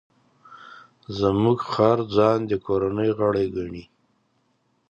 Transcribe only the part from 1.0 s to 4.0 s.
زموږ خر ځان د کورنۍ غړی ګڼي.